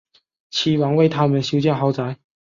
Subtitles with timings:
[0.49, 2.17] 齐王为他们修建豪宅。